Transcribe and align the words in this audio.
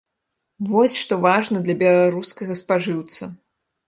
Вось 0.69 0.95
што 1.01 1.19
важна 1.25 1.61
для 1.67 1.75
беларускага 1.83 2.57
спажыўца. 2.61 3.29